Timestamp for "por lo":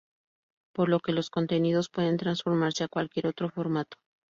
0.73-0.99